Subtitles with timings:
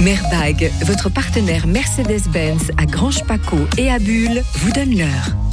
[0.00, 5.43] Merbag, votre partenaire Mercedes-Benz à Grange Paco et à Bulle, vous donne l'heure.